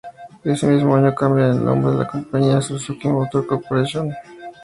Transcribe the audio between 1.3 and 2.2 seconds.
el nombre de la